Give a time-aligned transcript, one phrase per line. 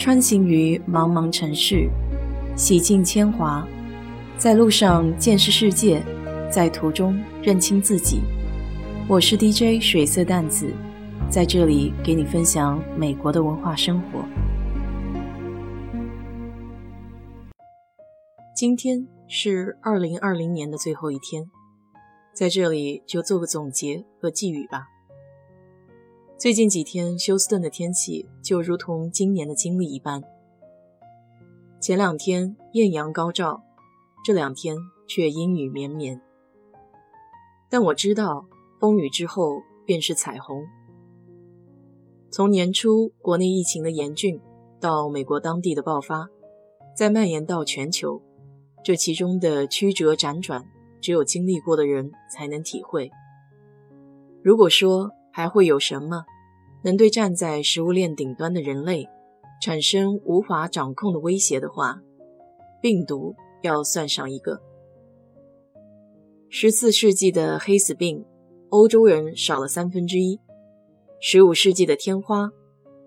[0.00, 1.86] 穿行于茫茫城市，
[2.56, 3.68] 洗尽铅华，
[4.38, 6.02] 在路上见识世界，
[6.50, 8.22] 在途中认清自己。
[9.06, 10.72] 我是 DJ 水色淡子，
[11.28, 14.24] 在这里给你分享美国的文化生活。
[18.56, 21.44] 今天是二零二零年的最后一天，
[22.34, 24.86] 在这里就做个总结和寄语吧。
[26.40, 30.22] 最近几天，休斯顿的天气就如同今年的经历一般。
[31.78, 33.62] 前两天艳阳高照，
[34.24, 34.74] 这两天
[35.06, 36.18] 却阴雨绵绵。
[37.68, 38.46] 但我知道，
[38.80, 40.64] 风雨之后便是彩虹。
[42.30, 44.40] 从年初国内疫情的严峻，
[44.80, 46.30] 到美国当地的爆发，
[46.96, 48.22] 再蔓延到全球，
[48.82, 50.64] 这其中的曲折辗转，
[51.02, 53.10] 只有经历过的人才能体会。
[54.42, 56.24] 如果说还会有什么？
[56.82, 59.06] 能对站在食物链顶端的人类
[59.60, 62.00] 产生无法掌控的威胁的话，
[62.80, 64.62] 病毒要算上一个。
[66.48, 68.24] 十四世纪的黑死病，
[68.70, 70.38] 欧洲人少了三分之一；
[71.20, 72.50] 十五世纪的天花，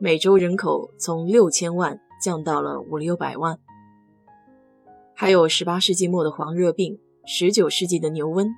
[0.00, 3.56] 美洲人口从六千万降到了五六百万；
[5.14, 8.48] 还有十八世纪末的黄热病，十九世纪的牛瘟，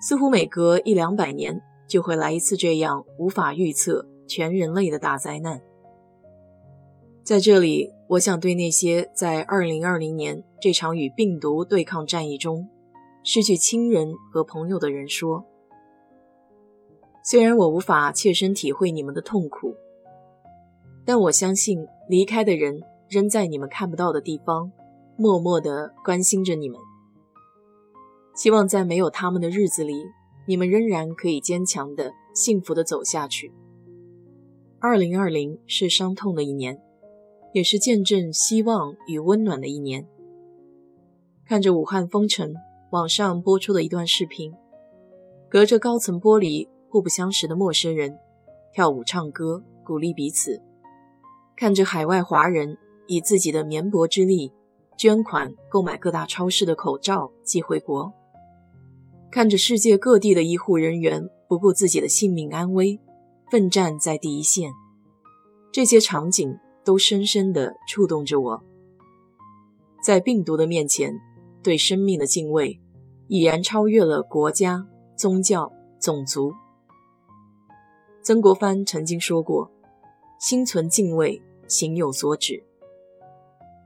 [0.00, 1.60] 似乎每隔一两百年。
[1.90, 5.60] 就会来一次这样无法预测全人类的大灾难。
[7.24, 12.68] 在这里，我想对那些在2020年这场与病毒对抗战役中
[13.24, 15.44] 失去亲人和朋友的人说：
[17.24, 19.74] 虽然我无法切身体会你们的痛苦，
[21.04, 24.70] 但我相信离开的人仍在你们看不到的地方，
[25.16, 26.78] 默默地关心着你们。
[28.36, 30.04] 希望在没有他们的日子里。
[30.50, 33.54] 你们仍然可以坚强的、幸福的走下去。
[34.80, 36.82] 二零二零是伤痛的一年，
[37.52, 40.08] 也是见证希望与温暖的一年。
[41.46, 42.52] 看着武汉封城，
[42.90, 44.52] 网上播出的一段视频，
[45.48, 48.18] 隔着高层玻璃、互不相识的陌生人
[48.72, 50.60] 跳舞、唱歌，鼓励彼此。
[51.54, 54.52] 看着海外华人以自己的绵薄之力
[54.98, 58.12] 捐款购买各大超市的口罩寄回国。
[59.30, 62.98] 看着世界各地的医护人员不顾自己的性命安危，
[63.48, 64.72] 奋战在第一线，
[65.70, 68.64] 这些场景都深深地触动着我。
[70.02, 71.14] 在病毒的面前，
[71.62, 72.80] 对生命的敬畏
[73.28, 74.84] 已然超越了国家、
[75.16, 75.70] 宗教、
[76.00, 76.52] 种族。
[78.22, 79.70] 曾国藩曾经说过
[80.40, 82.64] ：“心存敬畏，行有所止。”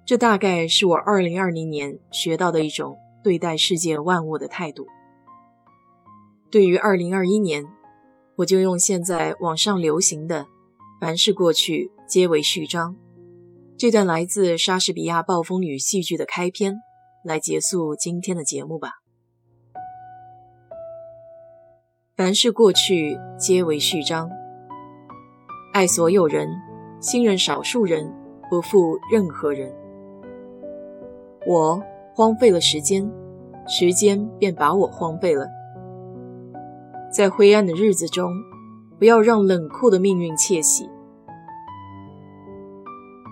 [0.06, 4.86] 这大概是我2020年学到的一种对待世界万物的态度。
[6.54, 7.66] 对于二零二一年，
[8.36, 10.46] 我就用现在网上流行的
[11.02, 12.94] “凡是过去皆为序章”
[13.76, 16.76] 这段来自莎士比亚暴风雨戏剧的开篇
[17.24, 18.90] 来结束今天的节目吧。
[22.16, 24.30] 凡是过去皆为序章，
[25.72, 26.48] 爱所有人，
[27.00, 28.14] 信任少数人，
[28.48, 29.74] 不负任何人。
[31.48, 31.82] 我
[32.14, 33.10] 荒废了时间，
[33.66, 35.48] 时间便把我荒废了。
[37.14, 38.32] 在灰暗的日子中，
[38.98, 40.90] 不要让冷酷的命运窃喜。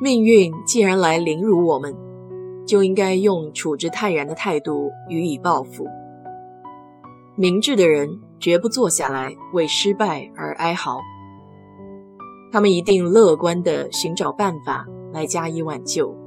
[0.01, 1.93] 命运既然来凌辱我们，
[2.65, 5.89] 就应该用处之泰然的态度予以报复。
[7.35, 11.01] 明智的人绝不坐下来为失败而哀嚎，
[12.53, 16.22] 他们一定乐观地寻找办法来加以挽救。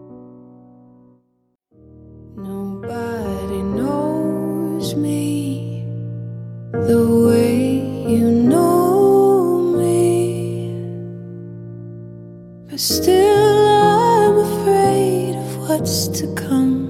[15.86, 16.90] What's to come.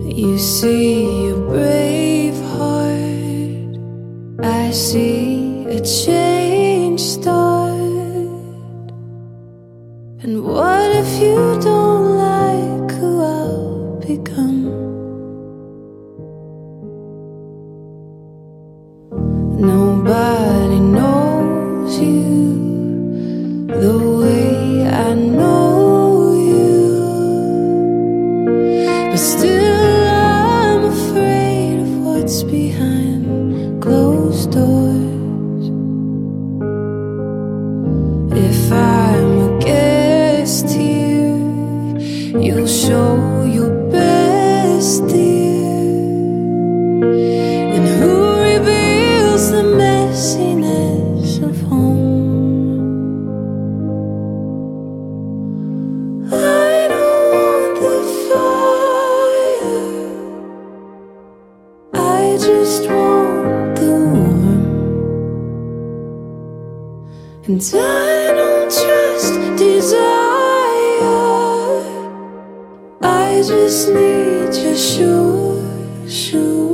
[0.00, 3.76] You see a brave heart,
[4.42, 8.88] I see a change start.
[10.22, 14.89] And what if you don't like who I'll become?
[38.32, 41.36] If I'm a guest here,
[42.40, 43.29] you'll show
[67.50, 69.98] And I don't trust desire.
[73.02, 76.69] I just need your sure, sure.